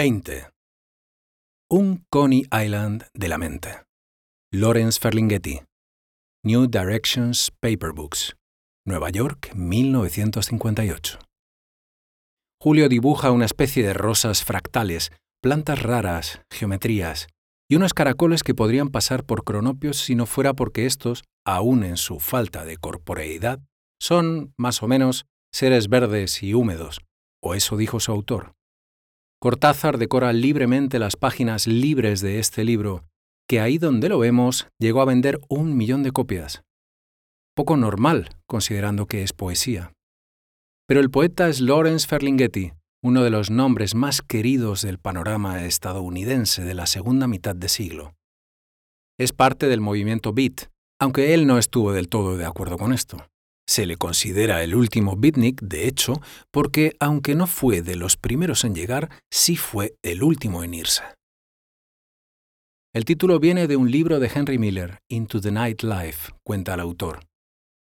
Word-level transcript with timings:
XX. 0.00 0.48
Un 1.70 2.06
Coney 2.10 2.46
Island 2.50 3.04
de 3.12 3.28
la 3.28 3.36
mente. 3.36 3.82
Lawrence 4.50 4.98
Ferlinghetti. 4.98 5.60
New 6.42 6.68
Directions 6.68 7.50
Paper 7.60 7.92
Books. 7.92 8.34
Nueva 8.86 9.10
York, 9.10 9.52
1958. 9.54 11.18
Julio 12.62 12.88
dibuja 12.88 13.30
una 13.30 13.44
especie 13.44 13.86
de 13.86 13.92
rosas 13.92 14.42
fractales, 14.42 15.12
plantas 15.42 15.82
raras, 15.82 16.40
geometrías 16.50 17.26
y 17.68 17.76
unos 17.76 17.92
caracoles 17.92 18.42
que 18.42 18.54
podrían 18.54 18.88
pasar 18.88 19.26
por 19.26 19.44
cronopios 19.44 19.98
si 19.98 20.14
no 20.14 20.24
fuera 20.24 20.54
porque 20.54 20.86
estos, 20.86 21.24
aun 21.44 21.84
en 21.84 21.98
su 21.98 22.20
falta 22.20 22.64
de 22.64 22.78
corporeidad, 22.78 23.60
son, 24.00 24.54
más 24.56 24.82
o 24.82 24.88
menos, 24.88 25.26
seres 25.52 25.90
verdes 25.90 26.42
y 26.42 26.54
húmedos, 26.54 27.02
o 27.42 27.54
eso 27.54 27.76
dijo 27.76 28.00
su 28.00 28.12
autor. 28.12 28.54
Cortázar 29.42 29.96
decora 29.96 30.34
libremente 30.34 30.98
las 30.98 31.16
páginas 31.16 31.66
libres 31.66 32.20
de 32.20 32.40
este 32.40 32.62
libro, 32.62 33.06
que 33.48 33.58
ahí 33.58 33.78
donde 33.78 34.10
lo 34.10 34.18
vemos 34.18 34.68
llegó 34.78 35.00
a 35.00 35.06
vender 35.06 35.40
un 35.48 35.78
millón 35.78 36.02
de 36.02 36.12
copias. 36.12 36.62
Poco 37.56 37.78
normal, 37.78 38.28
considerando 38.46 39.06
que 39.06 39.22
es 39.22 39.32
poesía. 39.32 39.94
Pero 40.86 41.00
el 41.00 41.10
poeta 41.10 41.48
es 41.48 41.62
Lawrence 41.62 42.06
Ferlinghetti, 42.06 42.72
uno 43.02 43.22
de 43.24 43.30
los 43.30 43.50
nombres 43.50 43.94
más 43.94 44.20
queridos 44.20 44.82
del 44.82 44.98
panorama 44.98 45.64
estadounidense 45.64 46.62
de 46.62 46.74
la 46.74 46.84
segunda 46.84 47.26
mitad 47.26 47.56
de 47.56 47.70
siglo. 47.70 48.12
Es 49.18 49.32
parte 49.32 49.68
del 49.68 49.80
movimiento 49.80 50.34
beat, 50.34 50.68
aunque 51.00 51.32
él 51.32 51.46
no 51.46 51.56
estuvo 51.56 51.94
del 51.94 52.10
todo 52.10 52.36
de 52.36 52.44
acuerdo 52.44 52.76
con 52.76 52.92
esto. 52.92 53.16
Se 53.70 53.86
le 53.86 53.96
considera 53.96 54.64
el 54.64 54.74
último 54.74 55.14
beatnik, 55.16 55.60
de 55.62 55.86
hecho, 55.86 56.20
porque 56.50 56.96
aunque 56.98 57.36
no 57.36 57.46
fue 57.46 57.82
de 57.82 57.94
los 57.94 58.16
primeros 58.16 58.64
en 58.64 58.74
llegar, 58.74 59.10
sí 59.30 59.54
fue 59.54 59.94
el 60.02 60.24
último 60.24 60.64
en 60.64 60.74
irse. 60.74 61.04
El 62.92 63.04
título 63.04 63.38
viene 63.38 63.68
de 63.68 63.76
un 63.76 63.88
libro 63.88 64.18
de 64.18 64.28
Henry 64.34 64.58
Miller, 64.58 64.98
Into 65.08 65.40
the 65.40 65.52
Night 65.52 65.84
Life, 65.84 66.32
cuenta 66.44 66.74
el 66.74 66.80
autor. 66.80 67.20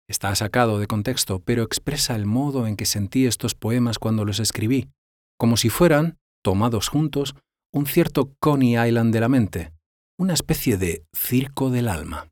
Está 0.09 0.33
sacado 0.33 0.79
de 0.79 0.87
contexto, 0.87 1.41
pero 1.41 1.61
expresa 1.61 2.15
el 2.15 2.25
modo 2.25 2.65
en 2.65 2.75
que 2.75 2.87
sentí 2.87 3.27
estos 3.27 3.53
poemas 3.53 3.99
cuando 3.99 4.25
los 4.25 4.39
escribí, 4.39 4.89
como 5.37 5.57
si 5.57 5.69
fueran, 5.69 6.17
tomados 6.43 6.87
juntos, 6.87 7.35
un 7.71 7.85
cierto 7.85 8.33
Coney 8.39 8.83
Island 8.83 9.13
de 9.13 9.19
la 9.19 9.29
mente, 9.29 9.73
una 10.17 10.33
especie 10.33 10.77
de 10.77 11.05
circo 11.13 11.69
del 11.69 11.87
alma. 11.87 12.31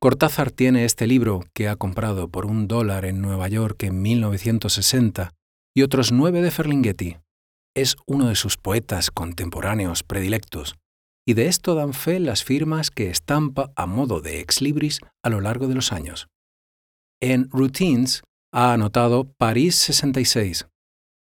Cortázar 0.00 0.52
tiene 0.52 0.84
este 0.84 1.08
libro 1.08 1.40
que 1.54 1.68
ha 1.68 1.74
comprado 1.74 2.28
por 2.28 2.46
un 2.46 2.68
dólar 2.68 3.04
en 3.04 3.20
Nueva 3.20 3.48
York 3.48 3.82
en 3.82 4.00
1960 4.00 5.32
y 5.74 5.82
otros 5.82 6.12
nueve 6.12 6.40
de 6.40 6.52
Ferlinghetti. 6.52 7.16
Es 7.74 7.96
uno 8.06 8.28
de 8.28 8.36
sus 8.36 8.56
poetas 8.56 9.10
contemporáneos 9.10 10.04
predilectos, 10.04 10.76
y 11.26 11.34
de 11.34 11.48
esto 11.48 11.74
dan 11.74 11.94
fe 11.94 12.20
las 12.20 12.44
firmas 12.44 12.92
que 12.92 13.10
estampa 13.10 13.72
a 13.74 13.86
modo 13.86 14.20
de 14.20 14.38
ex 14.38 14.62
libris 14.62 15.00
a 15.24 15.30
lo 15.30 15.40
largo 15.40 15.66
de 15.66 15.74
los 15.74 15.92
años. 15.92 16.28
En 17.20 17.50
Routines 17.50 18.22
ha 18.52 18.72
anotado 18.72 19.32
París 19.36 19.74
66. 19.74 20.68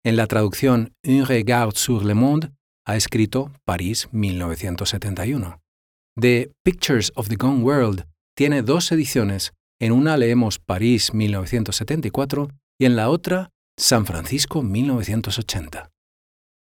En 0.04 0.16
la 0.16 0.26
traducción 0.26 0.94
Un 1.06 1.26
regard 1.26 1.76
sur 1.76 2.04
le 2.04 2.14
monde 2.14 2.50
ha 2.84 2.96
escrito 2.96 3.52
París 3.64 4.08
1971. 4.10 5.60
De 6.16 6.50
Pictures 6.64 7.12
of 7.14 7.28
the 7.28 7.36
Gone 7.36 7.62
World 7.62 8.04
tiene 8.38 8.62
dos 8.62 8.92
ediciones. 8.92 9.52
En 9.80 9.90
una 9.90 10.16
leemos 10.16 10.60
París 10.60 11.12
1974 11.12 12.48
y 12.80 12.84
en 12.84 12.94
la 12.94 13.10
otra 13.10 13.50
San 13.76 14.06
Francisco 14.06 14.62
1980. 14.62 15.90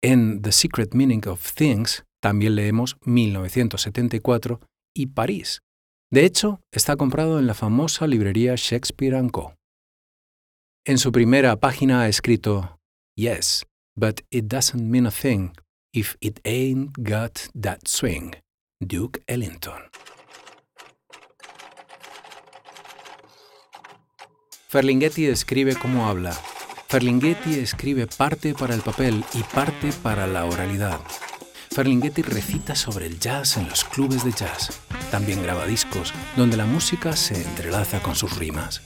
En 0.02 0.42
The 0.42 0.52
Secret 0.52 0.92
Meaning 0.92 1.26
of 1.26 1.54
Things 1.54 2.04
también 2.20 2.56
leemos 2.56 2.98
1974 3.06 4.60
y 4.94 5.06
París. 5.06 5.60
De 6.12 6.26
hecho, 6.26 6.60
está 6.70 6.96
comprado 6.96 7.38
en 7.38 7.46
la 7.46 7.54
famosa 7.54 8.06
librería 8.06 8.56
Shakespeare⁇ 8.56 9.16
Co. 9.30 9.54
En 10.86 10.98
su 10.98 11.12
primera 11.12 11.56
página 11.56 12.02
ha 12.02 12.08
escrito, 12.08 12.76
Yes, 13.16 13.64
but 13.96 14.20
it 14.30 14.48
doesn't 14.48 14.82
mean 14.82 15.06
a 15.06 15.10
thing 15.10 15.52
if 15.94 16.16
it 16.20 16.40
ain't 16.44 16.92
got 16.98 17.38
that 17.58 17.86
swing. 17.86 18.32
Duke 18.82 19.22
Ellington. 19.26 19.80
Ferlinghetti 24.74 25.26
escribe 25.26 25.76
como 25.76 26.08
habla. 26.08 26.36
Ferlinghetti 26.88 27.60
escribe 27.60 28.08
parte 28.08 28.54
para 28.54 28.74
el 28.74 28.80
papel 28.80 29.24
y 29.32 29.44
parte 29.54 29.92
para 30.02 30.26
la 30.26 30.46
oralidad. 30.46 30.98
Ferlinghetti 31.70 32.22
recita 32.22 32.74
sobre 32.74 33.06
el 33.06 33.20
jazz 33.20 33.56
en 33.56 33.68
los 33.68 33.84
clubes 33.84 34.24
de 34.24 34.32
jazz. 34.32 34.80
También 35.12 35.44
graba 35.44 35.64
discos 35.64 36.12
donde 36.34 36.56
la 36.56 36.66
música 36.66 37.14
se 37.14 37.36
entrelaza 37.36 38.02
con 38.02 38.16
sus 38.16 38.36
rimas. 38.36 38.82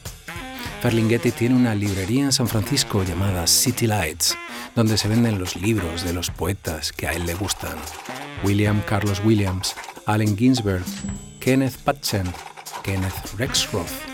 Ferlinghetti 0.82 1.30
tiene 1.30 1.56
una 1.56 1.74
librería 1.74 2.24
en 2.24 2.32
San 2.32 2.48
Francisco 2.48 3.02
llamada 3.02 3.46
City 3.46 3.86
Lights, 3.86 4.36
donde 4.74 4.98
se 4.98 5.08
venden 5.08 5.38
los 5.38 5.56
libros 5.56 6.04
de 6.04 6.12
los 6.12 6.28
poetas 6.28 6.92
que 6.92 7.06
a 7.06 7.12
él 7.12 7.24
le 7.24 7.32
gustan. 7.32 7.78
William 8.44 8.82
Carlos 8.82 9.22
Williams, 9.24 9.74
Allen 10.04 10.36
Ginsberg, 10.36 10.84
Kenneth 11.40 11.78
Patchen, 11.78 12.30
Kenneth 12.82 13.38
Rexroth, 13.38 14.07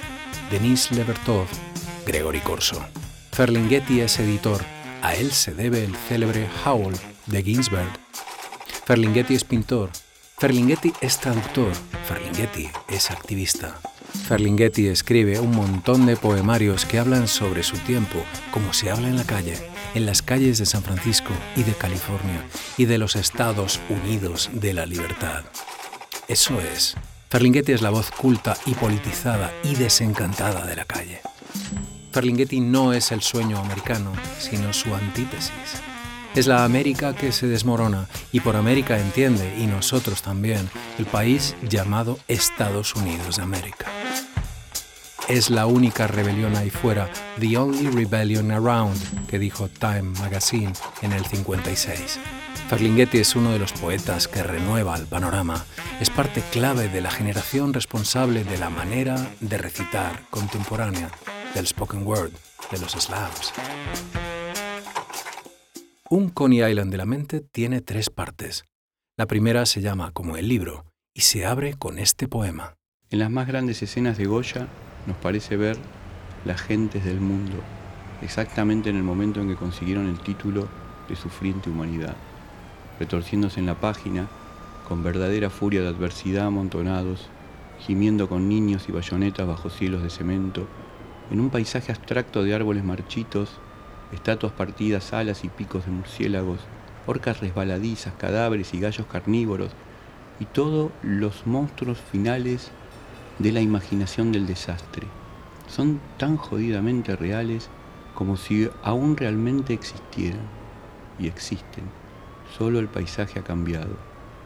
Denise 0.55 0.95
Levertov, 0.95 1.49
Gregory 2.07 2.39
Corso. 2.39 2.81
Ferlinghetti 3.33 4.01
es 4.03 4.21
editor, 4.21 4.65
a 5.03 5.17
él 5.17 5.33
se 5.33 5.53
debe 5.53 5.83
el 5.83 5.97
célebre 5.97 6.49
Howl 6.65 6.95
de 7.27 7.43
Ginsberg. 7.43 7.91
Ferlinghetti 8.87 9.35
es 9.35 9.43
pintor, 9.43 9.91
Ferlinghetti 10.39 10.93
es 11.01 11.19
traductor, 11.19 11.73
Ferlinghetti 12.07 12.71
es 12.89 13.11
activista. 13.11 13.81
Ferlinghetti 14.29 14.87
escribe 14.87 15.41
un 15.41 15.51
montón 15.57 16.07
de 16.07 16.17
poemarios 16.17 16.85
que 16.85 17.01
hablan 17.01 17.27
sobre 17.27 17.65
su 17.65 17.77
tiempo, 17.79 18.25
como 18.53 18.73
se 18.73 18.93
habla 18.93 19.09
en 19.09 19.17
la 19.17 19.25
calle, 19.25 19.59
en 19.97 20.07
las 20.07 20.23
calles 20.23 20.59
de 20.59 20.67
San 20.67 20.85
Francisco 20.85 21.33
y 21.57 21.65
de 21.65 21.73
California 21.73 22.47
y 22.77 22.85
de 22.85 22.99
los 22.99 23.17
Estados 23.17 23.81
Unidos 23.89 24.51
de 24.53 24.73
la 24.73 24.87
libertad. 24.87 25.43
Eso 26.29 26.61
es, 26.61 26.95
Ferlinghetti 27.35 27.73
es 27.73 27.83
la 27.83 27.91
voz 27.91 28.13
culta 28.13 28.57
y 28.65 28.75
politizada 28.75 29.53
y 29.65 29.75
desencantada 29.75 30.65
de 30.65 30.77
la 30.77 30.85
calle. 30.85 31.21
Ferlinghetti 32.13 32.61
no 32.61 32.93
es 32.93 33.11
el 33.11 33.23
sueño 33.23 33.59
americano, 33.59 34.13
sino 34.39 34.73
su 34.73 34.95
antítesis. 34.95 35.51
Es 36.37 36.47
la 36.47 36.65
América 36.65 37.13
que 37.13 37.33
se 37.33 37.49
desmorona 37.49 38.07
y 38.31 38.39
por 38.39 38.55
América 38.55 39.01
entiende, 39.01 39.53
y 39.59 39.67
nosotros 39.67 40.23
también, 40.23 40.71
el 40.97 41.07
país 41.07 41.57
llamado 41.69 42.21
Estados 42.29 42.95
Unidos 42.95 43.39
de 43.39 43.43
América. 43.43 43.87
Es 45.27 45.51
la 45.51 45.67
única 45.67 46.07
rebelión 46.07 46.55
ahí 46.55 46.71
fuera, 46.71 47.11
the 47.41 47.57
only 47.57 47.91
rebellion 47.91 48.53
around, 48.53 49.27
que 49.27 49.41
dijo 49.41 49.69
Time 49.69 50.03
Magazine 50.21 50.73
en 51.03 51.13
el 51.13 51.27
56. 51.27 52.21
Ferlinghetti 52.69 53.19
es 53.19 53.37
uno 53.37 53.53
de 53.53 53.59
los 53.59 53.73
poetas 53.73 54.27
que 54.29 54.43
renueva 54.43 54.97
el 54.97 55.07
panorama. 55.07 55.65
Es 56.01 56.11
parte 56.11 56.43
clave 56.51 56.89
de 56.89 57.01
la 57.01 57.11
generación 57.11 57.73
responsable 57.75 58.45
de 58.45 58.59
la 58.59 58.71
manera 58.71 59.17
de 59.41 59.59
recitar 59.59 60.23
contemporánea, 60.31 61.11
del 61.55 61.67
spoken 61.67 62.07
word, 62.07 62.33
de 62.71 62.79
los 62.79 62.93
slams. 62.93 63.53
Un 66.11 66.31
Coney 66.31 66.63
Island 66.63 66.91
de 66.91 66.99
la 66.99 67.07
mente 67.07 67.41
tiene 67.41 67.81
tres 67.81 68.11
partes. 68.11 68.65
La 69.17 69.27
primera 69.27 69.67
se 69.67 69.81
llama 69.81 70.11
como 70.13 70.37
el 70.37 70.49
libro 70.49 70.85
y 71.15 71.21
se 71.21 71.47
abre 71.47 71.75
con 71.75 71.99
este 71.99 72.29
poema. 72.29 72.75
En 73.11 73.21
las 73.21 73.31
más 73.31 73.47
grandes 73.47 73.83
escenas 73.83 74.19
de 74.19 74.27
Goya 74.27 74.67
nos 75.07 75.17
parece 75.19 75.57
ver 75.57 75.77
las 76.45 76.61
gentes 76.61 77.05
del 77.05 77.21
mundo, 77.21 77.57
exactamente 78.23 78.91
en 78.91 78.97
el 78.97 79.03
momento 79.03 79.41
en 79.41 79.49
que 79.49 79.57
consiguieron 79.57 80.09
el 80.09 80.19
título 80.19 80.69
de 81.09 81.17
sufriente 81.17 81.71
humanidad, 81.71 82.17
retorciéndose 82.99 83.61
en 83.61 83.67
la 83.67 83.81
página, 83.81 84.29
con 84.89 85.03
verdadera 85.03 85.51
furia 85.51 85.83
de 85.83 85.89
adversidad 85.89 86.47
amontonados, 86.47 87.29
gimiendo 87.81 88.29
con 88.29 88.49
niños 88.49 88.89
y 88.89 88.93
bayonetas 88.93 89.47
bajo 89.47 89.71
cielos 89.71 90.03
de 90.03 90.11
cemento, 90.11 90.67
en 91.31 91.41
un 91.41 91.51
paisaje 91.51 91.93
abstracto 91.93 92.43
de 92.43 92.55
árboles 92.55 92.85
marchitos 92.85 93.59
estatuas 94.13 94.53
partidas, 94.53 95.13
alas 95.13 95.45
y 95.45 95.49
picos 95.49 95.85
de 95.85 95.91
murciélagos, 95.91 96.61
orcas 97.07 97.41
resbaladizas, 97.41 98.15
cadáveres 98.15 98.73
y 98.75 98.81
gallos 98.81 99.07
carnívoros, 99.07 99.71
y 100.41 100.47
todos 100.47 100.91
los 101.03 101.47
monstruos 101.47 101.99
finales 101.99 102.71
de 103.39 103.53
la 103.53 103.61
imaginación 103.61 104.33
del 104.33 104.47
desastre. 104.47 105.07
Son 105.69 106.01
tan 106.19 106.37
jodidamente 106.37 107.17
reales 107.17 107.69
como 108.15 108.37
si 108.37 108.69
aún 108.83 109.17
realmente 109.17 109.75
existieran. 109.75 110.65
Y 111.19 111.29
existen. 111.29 112.04
Solo 112.57 112.79
el 112.79 112.87
paisaje 112.87 113.41
ha 113.41 113.43
cambiado. 113.43 113.97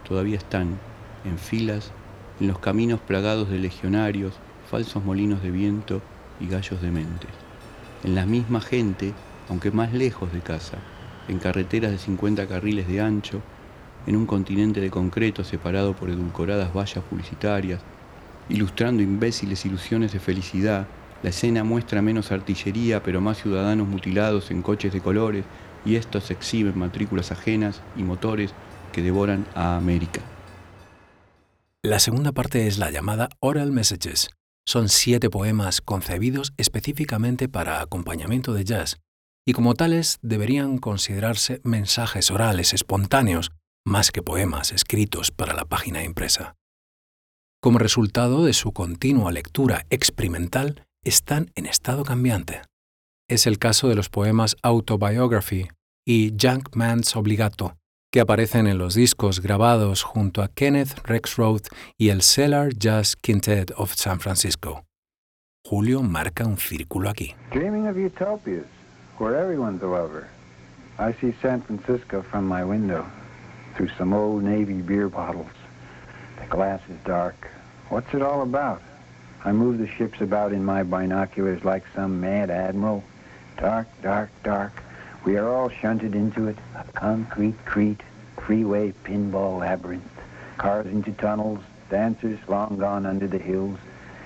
Todavía 0.06 0.38
están, 0.38 0.78
en 1.26 1.38
filas, 1.38 1.92
en 2.40 2.48
los 2.48 2.58
caminos 2.58 3.00
plagados 3.00 3.50
de 3.50 3.58
legionarios, 3.58 4.32
falsos 4.70 5.04
molinos 5.04 5.42
de 5.42 5.50
viento 5.50 6.00
y 6.40 6.46
gallos 6.46 6.80
dementes. 6.80 7.30
En 8.04 8.14
la 8.14 8.24
misma 8.24 8.62
gente, 8.62 9.12
aunque 9.50 9.70
más 9.70 9.92
lejos 9.92 10.32
de 10.32 10.40
casa, 10.40 10.78
en 11.28 11.38
carreteras 11.38 11.90
de 11.90 11.98
50 11.98 12.46
carriles 12.46 12.88
de 12.88 13.02
ancho, 13.02 13.42
en 14.06 14.16
un 14.16 14.24
continente 14.24 14.80
de 14.80 14.90
concreto 14.90 15.44
separado 15.44 15.94
por 15.94 16.08
edulcoradas 16.08 16.72
vallas 16.74 17.04
publicitarias, 17.04 17.82
ilustrando 18.48 19.02
imbéciles 19.02 19.66
ilusiones 19.66 20.12
de 20.12 20.20
felicidad, 20.20 20.86
la 21.22 21.30
escena 21.30 21.64
muestra 21.64 22.02
menos 22.02 22.32
artillería 22.32 23.02
pero 23.02 23.20
más 23.20 23.42
ciudadanos 23.42 23.88
mutilados 23.88 24.50
en 24.50 24.62
coches 24.62 24.92
de 24.92 25.00
colores 25.00 25.44
y 25.84 25.96
estos 25.96 26.30
exhiben 26.30 26.78
matrículas 26.78 27.32
ajenas 27.32 27.80
y 27.96 28.02
motores 28.02 28.52
que 28.92 29.02
devoran 29.02 29.46
a 29.54 29.76
América. 29.76 30.20
La 31.82 31.98
segunda 31.98 32.32
parte 32.32 32.66
es 32.66 32.78
la 32.78 32.90
llamada 32.90 33.28
Oral 33.40 33.70
Messages. 33.70 34.30
Son 34.66 34.88
siete 34.88 35.30
poemas 35.30 35.80
concebidos 35.80 36.52
específicamente 36.56 37.48
para 37.48 37.80
acompañamiento 37.80 38.52
de 38.52 38.64
jazz, 38.64 38.98
y 39.46 39.52
como 39.52 39.74
tales 39.74 40.18
deberían 40.20 40.78
considerarse 40.78 41.60
mensajes 41.64 42.30
orales 42.30 42.74
espontáneos 42.74 43.50
más 43.86 44.10
que 44.10 44.22
poemas 44.22 44.72
escritos 44.72 45.30
para 45.30 45.54
la 45.54 45.64
página 45.64 46.04
impresa. 46.04 46.54
Como 47.62 47.78
resultado 47.78 48.44
de 48.44 48.52
su 48.52 48.72
continua 48.72 49.32
lectura 49.32 49.86
experimental, 49.88 50.84
están 51.04 51.50
en 51.54 51.66
estado 51.66 52.04
cambiante. 52.04 52.62
Es 53.28 53.46
el 53.46 53.58
caso 53.58 53.88
de 53.88 53.94
los 53.94 54.08
poemas 54.08 54.56
Autobiography 54.62 55.68
y 56.06 56.34
Man's 56.74 57.16
Obligato, 57.16 57.76
que 58.10 58.20
aparecen 58.20 58.66
en 58.66 58.78
los 58.78 58.94
discos 58.94 59.40
grabados 59.40 60.02
junto 60.02 60.42
a 60.42 60.48
Kenneth 60.48 60.98
Rexroth 61.04 61.68
y 61.98 62.08
el 62.08 62.22
Cellar 62.22 62.72
Jazz 62.74 63.16
Quintet 63.16 63.72
of 63.76 63.92
San 63.94 64.20
Francisco. 64.20 64.84
Julio 65.64 66.02
marca 66.02 66.46
un 66.46 66.56
círculo 66.56 67.10
aquí. 67.10 67.34
Dreaming 67.52 67.88
of 67.88 67.96
utopias, 67.96 68.64
where 69.18 69.38
everyone's 69.38 69.82
a 69.82 69.86
lover. 69.86 70.28
I 70.98 71.12
see 71.20 71.34
San 71.42 71.62
Francisco 71.62 72.22
from 72.22 72.48
my 72.48 72.64
window, 72.64 73.04
through 73.76 73.90
some 73.98 74.14
old 74.14 74.42
Navy 74.42 74.80
beer 74.80 75.08
bottles. 75.08 75.52
The 76.40 76.46
glass 76.48 76.80
is 76.88 76.96
dark. 77.04 77.36
What's 77.90 78.12
it 78.14 78.22
all 78.22 78.42
about? 78.42 78.80
I 79.44 79.52
move 79.52 79.78
the 79.78 79.88
ships 79.88 80.20
about 80.20 80.52
in 80.52 80.64
my 80.64 80.82
binoculars 80.82 81.64
like 81.64 81.84
some 81.94 82.20
mad 82.20 82.50
admiral. 82.50 83.04
Dark, 83.56 83.86
dark, 84.02 84.30
dark. 84.42 84.72
We 85.24 85.36
are 85.36 85.48
all 85.48 85.68
shunted 85.68 86.14
into 86.14 86.48
it. 86.48 86.56
A 86.74 86.84
concrete 86.92 87.56
Crete, 87.64 88.02
freeway 88.36 88.92
pinball 89.04 89.60
labyrinth. 89.60 90.02
Cars 90.58 90.86
into 90.86 91.12
tunnels, 91.12 91.60
dancers 91.90 92.38
long 92.48 92.78
gone 92.78 93.06
under 93.06 93.28
the 93.28 93.38
hills. 93.38 93.78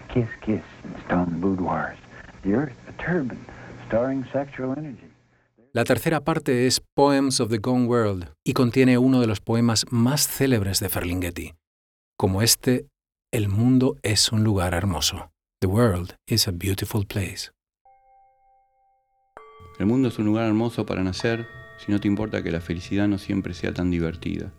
Kiss, 0.08 0.28
kiss 0.40 0.62
in 0.84 0.94
stone 1.04 1.40
boudoirs. 1.40 1.98
The 2.42 2.54
earth, 2.54 2.76
a 2.88 2.92
turban, 3.02 3.44
starring 3.86 4.24
sexual 4.32 4.72
energy. 4.72 5.12
La 5.74 5.84
tercera 5.84 6.20
parte 6.20 6.66
es 6.66 6.82
Poems 6.94 7.40
of 7.40 7.48
the 7.48 7.56
Gone 7.56 7.86
World 7.86 8.28
y 8.44 8.52
contiene 8.52 8.98
uno 8.98 9.20
de 9.22 9.26
los 9.26 9.40
poemas 9.40 9.86
más 9.90 10.28
célebres 10.28 10.80
de 10.80 10.90
Ferlinghetti. 10.90 11.54
Como 12.18 12.42
este, 12.42 12.88
El 13.34 13.48
mundo 13.48 13.96
es 14.02 14.30
un 14.30 14.44
lugar 14.44 14.74
hermoso. 14.74 15.32
The 15.62 15.66
world 15.66 16.16
is 16.26 16.46
a 16.46 16.50
beautiful 16.50 17.06
place. 17.06 17.50
El 19.78 19.86
mundo 19.86 20.08
es 20.08 20.18
un 20.18 20.26
lugar 20.26 20.46
hermoso 20.46 20.84
para 20.84 21.02
nacer 21.02 21.46
si 21.78 21.92
no 21.92 21.98
te 21.98 22.08
importa 22.08 22.42
que 22.42 22.50
la 22.50 22.60
felicidad 22.60 23.08
no 23.08 23.16
siempre 23.16 23.54
sea 23.54 23.72
tan 23.72 23.90
divertida. 23.90 24.52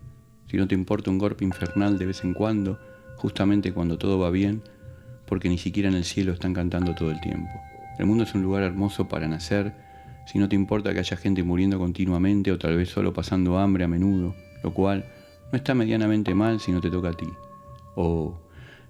Si 0.48 0.58
no 0.58 0.68
te 0.68 0.74
importa 0.74 1.12
un 1.12 1.20
golpe 1.20 1.46
infernal 1.46 2.00
de 2.00 2.08
vez 2.08 2.24
en 2.24 2.34
cuando, 2.34 2.80
justamente 3.18 3.72
cuando 3.76 4.00
todo 4.00 4.18
va 4.18 4.32
bien, 4.32 4.64
porque 5.28 5.50
ni 5.50 5.60
siquiera 5.60 5.88
en 5.88 5.96
el 5.96 6.04
cielo 6.04 6.34
están 6.34 6.56
cantando 6.56 6.96
todo 6.96 7.12
el 7.12 7.22
tiempo. 7.22 7.54
El 8.00 8.08
mundo 8.08 8.24
es 8.24 8.34
un 8.34 8.42
lugar 8.42 8.64
hermoso 8.64 9.08
para 9.08 9.28
nacer 9.28 9.72
si 10.26 10.40
no 10.40 10.50
te 10.50 10.56
importa 10.56 10.94
que 10.94 11.00
haya 11.00 11.16
gente 11.16 11.44
muriendo 11.44 11.78
continuamente 11.78 12.52
o 12.52 12.58
tal 12.58 12.76
vez 12.76 12.90
solo 12.90 13.14
pasando 13.14 13.60
hambre 13.60 13.84
a 13.84 13.88
menudo, 13.88 14.34
lo 14.64 14.74
cual 14.74 15.06
no 15.52 15.58
está 15.60 15.76
medianamente 15.76 16.34
mal 16.34 16.60
si 16.60 16.72
no 16.72 16.82
te 16.82 16.90
toca 16.90 17.10
a 17.10 17.14
ti. 17.14 17.30
O 17.96 18.43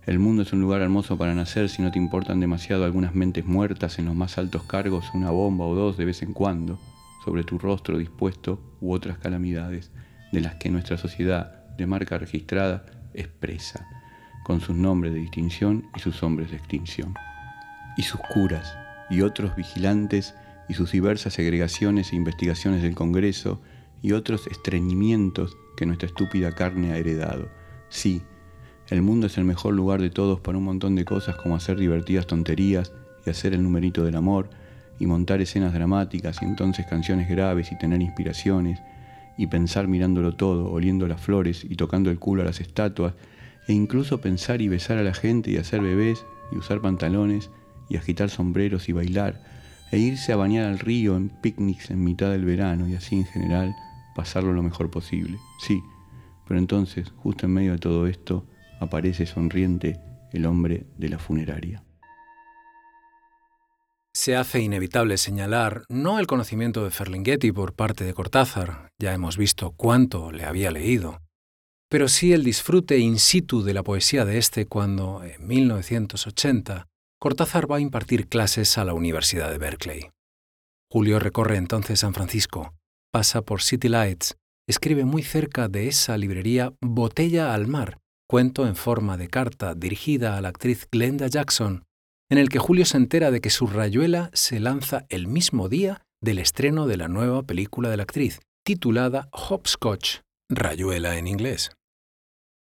el 0.05 0.19
mundo 0.19 0.41
es 0.41 0.51
un 0.51 0.59
lugar 0.59 0.81
hermoso 0.81 1.17
para 1.17 1.33
nacer 1.33 1.69
si 1.69 1.81
no 1.81 1.89
te 1.89 1.97
importan 1.97 2.41
demasiado 2.41 2.83
algunas 2.83 3.15
mentes 3.15 3.45
muertas 3.45 3.99
en 3.99 4.05
los 4.05 4.15
más 4.15 4.37
altos 4.37 4.63
cargos, 4.63 5.11
una 5.13 5.31
bomba 5.31 5.65
o 5.65 5.75
dos 5.75 5.95
de 5.97 6.03
vez 6.03 6.21
en 6.23 6.33
cuando, 6.33 6.77
sobre 7.23 7.45
tu 7.45 7.57
rostro 7.57 7.97
dispuesto 7.97 8.59
u 8.81 8.91
otras 8.91 9.17
calamidades 9.17 9.91
de 10.33 10.41
las 10.41 10.55
que 10.55 10.69
nuestra 10.69 10.97
sociedad 10.97 11.65
de 11.77 11.87
marca 11.87 12.17
registrada 12.17 12.85
expresa, 13.13 13.87
con 14.43 14.59
sus 14.59 14.75
nombres 14.75 15.13
de 15.13 15.19
distinción 15.19 15.85
y 15.95 15.99
sus 15.99 16.21
hombres 16.21 16.51
de 16.51 16.57
extinción. 16.57 17.13
Y 17.95 18.03
sus 18.03 18.19
curas 18.19 18.75
y 19.09 19.21
otros 19.21 19.55
vigilantes 19.55 20.35
y 20.67 20.73
sus 20.73 20.91
diversas 20.91 21.33
segregaciones 21.33 22.11
e 22.11 22.17
investigaciones 22.17 22.81
del 22.81 22.95
Congreso 22.95 23.61
y 24.01 24.11
otros 24.11 24.47
estreñimientos 24.47 25.55
que 25.77 25.85
nuestra 25.85 26.07
estúpida 26.07 26.51
carne 26.51 26.91
ha 26.91 26.97
heredado. 26.97 27.47
Sí, 27.89 28.21
el 28.89 29.01
mundo 29.01 29.27
es 29.27 29.37
el 29.37 29.45
mejor 29.45 29.73
lugar 29.73 30.01
de 30.01 30.09
todos 30.09 30.39
para 30.39 30.57
un 30.57 30.65
montón 30.65 30.95
de 30.95 31.05
cosas 31.05 31.35
como 31.35 31.55
hacer 31.55 31.77
divertidas 31.77 32.27
tonterías 32.27 32.91
y 33.25 33.29
hacer 33.29 33.53
el 33.53 33.63
numerito 33.63 34.03
del 34.03 34.15
amor 34.15 34.49
y 34.99 35.05
montar 35.05 35.41
escenas 35.41 35.73
dramáticas 35.73 36.41
y 36.41 36.45
entonces 36.45 36.85
canciones 36.85 37.29
graves 37.29 37.71
y 37.71 37.77
tener 37.77 38.01
inspiraciones 38.01 38.79
y 39.37 39.47
pensar 39.47 39.87
mirándolo 39.87 40.35
todo, 40.35 40.71
oliendo 40.71 41.07
las 41.07 41.21
flores 41.21 41.65
y 41.67 41.75
tocando 41.75 42.11
el 42.11 42.19
culo 42.19 42.43
a 42.43 42.45
las 42.45 42.59
estatuas 42.59 43.13
e 43.67 43.73
incluso 43.73 44.21
pensar 44.21 44.61
y 44.61 44.67
besar 44.67 44.97
a 44.97 45.03
la 45.03 45.13
gente 45.13 45.51
y 45.51 45.57
hacer 45.57 45.81
bebés 45.81 46.25
y 46.51 46.57
usar 46.57 46.81
pantalones 46.81 47.49
y 47.89 47.97
agitar 47.97 48.29
sombreros 48.29 48.89
y 48.89 48.91
bailar 48.91 49.41
e 49.91 49.97
irse 49.97 50.33
a 50.33 50.35
bañar 50.35 50.65
al 50.65 50.79
río 50.79 51.15
en 51.15 51.29
picnics 51.29 51.89
en 51.89 52.03
mitad 52.03 52.31
del 52.31 52.45
verano 52.45 52.87
y 52.87 52.95
así 52.95 53.15
en 53.15 53.25
general 53.25 53.75
pasarlo 54.15 54.53
lo 54.53 54.63
mejor 54.63 54.89
posible. 54.89 55.37
Sí, 55.59 55.81
pero 56.47 56.59
entonces, 56.59 57.11
justo 57.17 57.45
en 57.45 57.53
medio 57.53 57.71
de 57.73 57.77
todo 57.77 58.07
esto, 58.07 58.45
aparece 58.83 59.25
sonriente 59.25 59.99
el 60.31 60.45
hombre 60.45 60.85
de 60.97 61.09
la 61.09 61.19
funeraria. 61.19 61.83
Se 64.15 64.35
hace 64.35 64.59
inevitable 64.59 65.17
señalar 65.17 65.85
no 65.89 66.19
el 66.19 66.27
conocimiento 66.27 66.83
de 66.83 66.91
Ferlinghetti 66.91 67.51
por 67.51 67.73
parte 67.73 68.03
de 68.03 68.13
Cortázar, 68.13 68.91
ya 68.99 69.11
hemos 69.13 69.37
visto 69.37 69.71
cuánto 69.71 70.31
le 70.31 70.45
había 70.45 70.69
leído, 70.69 71.19
pero 71.89 72.07
sí 72.07 72.31
el 72.31 72.43
disfrute 72.43 72.99
in 72.99 73.17
situ 73.17 73.63
de 73.63 73.73
la 73.73 73.83
poesía 73.83 74.23
de 74.25 74.37
este 74.37 74.67
cuando, 74.67 75.23
en 75.23 75.47
1980, 75.47 76.87
Cortázar 77.19 77.71
va 77.71 77.77
a 77.77 77.81
impartir 77.81 78.27
clases 78.27 78.77
a 78.77 78.85
la 78.85 78.93
Universidad 78.93 79.49
de 79.49 79.57
Berkeley. 79.57 80.09
Julio 80.91 81.19
recorre 81.19 81.57
entonces 81.57 82.01
San 82.01 82.13
Francisco, 82.13 82.75
pasa 83.11 83.41
por 83.41 83.61
City 83.63 83.89
Lights, 83.89 84.35
escribe 84.67 85.05
muy 85.05 85.23
cerca 85.23 85.67
de 85.67 85.87
esa 85.87 86.17
librería 86.17 86.73
Botella 86.81 87.53
al 87.53 87.67
Mar, 87.67 87.99
cuento 88.33 88.65
en 88.65 88.75
forma 88.75 89.15
de 89.15 89.27
carta 89.27 89.75
dirigida 89.75 90.35
a 90.35 90.41
la 90.41 90.49
actriz 90.49 90.87
Glenda 90.91 91.27
Jackson, 91.27 91.85
en 92.31 92.39
el 92.39 92.49
que 92.49 92.57
Julio 92.57 92.83
se 92.83 92.97
entera 92.97 93.29
de 93.29 93.41
que 93.41 93.51
su 93.51 93.67
rayuela 93.67 94.31
se 94.33 94.59
lanza 94.59 95.05
el 95.09 95.27
mismo 95.27 95.69
día 95.69 96.01
del 96.19 96.39
estreno 96.39 96.87
de 96.87 96.97
la 96.97 97.07
nueva 97.07 97.43
película 97.43 97.91
de 97.91 97.97
la 97.97 98.01
actriz, 98.01 98.39
titulada 98.65 99.29
Hopscotch, 99.33 100.21
rayuela 100.49 101.19
en 101.19 101.27
inglés. 101.27 101.73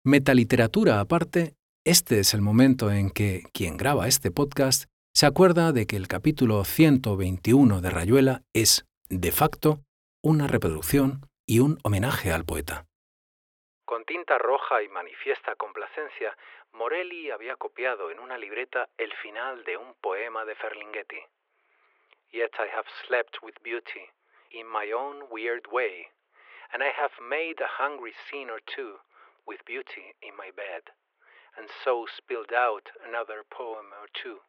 Metaliteratura 0.04 1.00
aparte, 1.00 1.56
este 1.84 2.20
es 2.20 2.32
el 2.32 2.42
momento 2.42 2.92
en 2.92 3.10
que 3.10 3.42
quien 3.52 3.76
graba 3.76 4.06
este 4.06 4.30
podcast 4.30 4.84
se 5.16 5.26
acuerda 5.26 5.72
de 5.72 5.88
que 5.88 5.96
el 5.96 6.06
capítulo 6.06 6.64
121 6.64 7.80
de 7.80 7.90
Rayuela 7.90 8.42
es, 8.54 8.84
de 9.08 9.32
facto, 9.32 9.82
una 10.22 10.46
reproducción 10.46 11.26
y 11.44 11.58
un 11.58 11.80
homenaje 11.82 12.30
al 12.30 12.44
poeta. 12.44 12.86
Con 13.86 14.04
tinta 14.04 14.36
roja 14.36 14.82
y 14.82 14.88
manifiesta 14.88 15.54
complacencia, 15.54 16.36
Morelli 16.72 17.30
había 17.30 17.54
copiado 17.54 18.10
en 18.10 18.18
una 18.18 18.36
libreta 18.36 18.88
el 18.98 19.12
final 19.12 19.62
de 19.62 19.76
un 19.76 19.94
poema 20.00 20.44
de 20.44 20.56
Ferlinghetti. 20.56 21.24
Yet 22.32 22.58
I 22.58 22.66
have 22.74 22.88
slept 23.06 23.40
with 23.42 23.62
beauty, 23.62 24.10
in 24.50 24.66
my 24.66 24.90
own 24.90 25.28
weird 25.30 25.68
way, 25.68 26.10
and 26.72 26.82
I 26.82 26.90
have 26.90 27.12
made 27.20 27.60
a 27.60 27.68
hungry 27.78 28.12
scene 28.28 28.50
or 28.50 28.58
two 28.58 28.98
with 29.46 29.64
beauty 29.64 30.16
in 30.20 30.34
my 30.36 30.50
bed, 30.50 30.90
and 31.56 31.70
so 31.84 32.06
spilled 32.06 32.52
out 32.52 32.90
another 33.06 33.44
poem 33.48 33.92
or 34.02 34.08
two, 34.12 34.40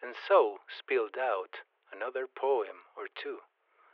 and 0.00 0.16
so 0.26 0.58
spilled 0.78 1.18
out 1.18 1.54
another 1.92 2.26
poem 2.26 2.86
or 2.96 3.08
two 3.14 3.40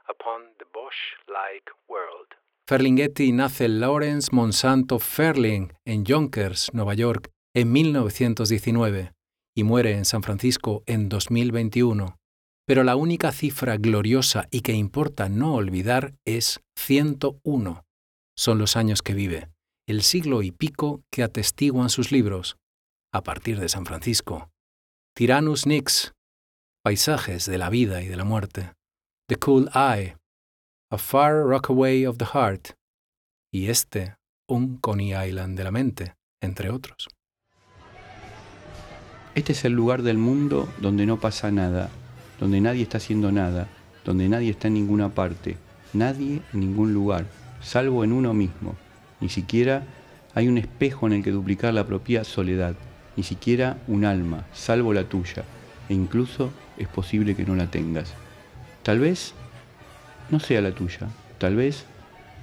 upon 0.09 0.55
the 0.61 0.65
Bosch 0.65 1.17
like 1.27 1.71
world. 1.89 2.37
Ferlinghetti 2.69 3.31
nace 3.31 3.69
Lawrence 3.69 4.31
Monsanto 4.33 4.99
Ferling 4.99 5.73
en 5.85 6.05
Yonkers, 6.05 6.71
Nueva 6.73 6.95
York, 6.95 7.31
en 7.55 7.71
1919 7.71 9.13
y 9.57 9.63
muere 9.63 9.93
en 9.93 10.05
San 10.05 10.25
Francisco 10.25 10.83
en 10.87 11.09
2021. 11.09 12.17
Pero 12.67 12.83
la 12.83 12.97
única 12.97 13.31
cifra 13.31 13.77
gloriosa 13.77 14.49
y 14.51 14.63
que 14.63 14.73
importa 14.73 15.29
no 15.29 15.55
olvidar 15.55 16.17
es 16.25 16.61
101. 16.77 17.85
Son 18.37 18.59
los 18.59 18.77
años 18.77 19.01
que 19.01 19.15
vive, 19.15 19.49
el 19.87 20.03
siglo 20.03 20.43
y 20.43 20.51
pico 20.51 21.05
que 21.13 21.23
atestiguan 21.23 21.89
sus 21.89 22.11
libros, 22.11 22.57
a 23.15 23.23
partir 23.23 23.61
de 23.61 23.69
San 23.69 23.87
Francisco. 23.87 24.51
Tyrannus 25.15 25.67
Nix, 25.67 26.15
Paisajes 26.83 27.47
de 27.47 27.59
la 27.59 27.71
vida 27.71 28.03
y 28.03 28.09
de 28.09 28.17
la 28.17 28.25
muerte. 28.25 28.73
The 29.29 29.37
Cool 29.37 29.71
Eye, 29.73 30.17
A 30.89 30.99
Far 30.99 31.43
Rockaway 31.43 32.07
of 32.07 32.17
the 32.17 32.25
Heart, 32.25 32.77
y 33.53 33.71
este, 33.71 34.15
Un 34.49 34.77
Coney 34.77 35.15
Island 35.15 35.59
de 35.59 35.65
la 35.65 35.73
mente, 35.73 36.15
entre 36.41 36.71
otros. 36.71 37.09
Este 39.35 39.51
es 39.51 39.65
el 39.65 39.73
lugar 39.73 40.03
del 40.03 40.17
mundo 40.17 40.73
donde 40.81 41.05
no 41.05 41.19
pasa 41.19 41.51
nada, 41.51 41.91
donde 42.39 42.61
nadie 42.61 42.83
está 42.83 42.99
haciendo 42.99 43.33
nada, 43.33 43.67
donde 44.05 44.29
nadie 44.29 44.51
está 44.51 44.69
en 44.69 44.75
ninguna 44.75 45.09
parte, 45.09 45.57
nadie 45.93 46.41
en 46.53 46.61
ningún 46.61 46.95
lugar, 46.95 47.27
salvo 47.61 48.05
en 48.05 48.13
uno 48.13 48.33
mismo. 48.33 48.77
Ni 49.19 49.29
siquiera 49.29 49.83
hay 50.35 50.47
un 50.47 50.57
espejo 50.57 51.09
en 51.09 51.15
el 51.15 51.25
que 51.25 51.33
duplicar 51.33 51.75
la 51.75 51.85
propia 51.85 52.23
soledad, 52.23 52.77
ni 53.17 53.25
siquiera 53.25 53.83
un 53.89 54.05
alma, 54.05 54.47
salvo 54.53 54.95
la 54.95 55.03
tuya, 55.03 55.43
e 55.89 55.95
incluso 55.95 56.53
es 56.79 56.87
posible 56.87 57.35
que 57.35 57.45
no 57.45 57.57
la 57.57 57.73
tengas. 57.73 58.15
Tal 58.85 59.01
vez 59.01 59.35
no 60.31 60.41
sea 60.41 60.61
la 60.61 60.73
tuya, 60.73 61.09
tal 61.39 61.57
vez 61.57 61.85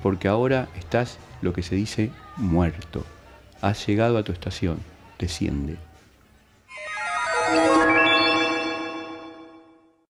porque 0.01 0.27
ahora 0.27 0.67
estás 0.75 1.17
lo 1.41 1.53
que 1.53 1.63
se 1.63 1.75
dice 1.75 2.11
muerto. 2.37 3.05
Has 3.61 3.87
llegado 3.87 4.17
a 4.17 4.23
tu 4.23 4.33
estación, 4.33 4.79
desciende. 5.17 5.77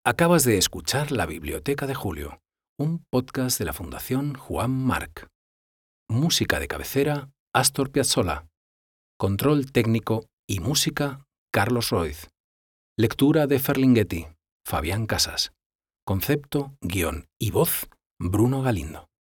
Acabas 0.03 0.43
de 0.43 0.57
escuchar 0.57 1.11
La 1.11 1.25
Biblioteca 1.25 1.85
de 1.87 1.95
Julio, 1.95 2.39
un 2.77 3.05
podcast 3.09 3.59
de 3.59 3.65
la 3.65 3.73
Fundación 3.73 4.33
Juan 4.33 4.71
Marc. 4.71 5.27
Música 6.09 6.59
de 6.59 6.67
cabecera, 6.67 7.29
Astor 7.53 7.91
Piazzolla. 7.91 8.47
Control 9.17 9.71
técnico 9.71 10.25
y 10.47 10.59
música, 10.59 11.25
Carlos 11.53 11.91
Roiz. 11.91 12.29
Lectura 12.97 13.47
de 13.47 13.59
Ferlinghetti, 13.59 14.27
Fabián 14.67 15.05
Casas. 15.05 15.53
Concepto, 16.05 16.75
guion 16.81 17.29
y 17.39 17.51
voz, 17.51 17.87
Bruno 18.19 18.61
Galindo. 18.61 19.12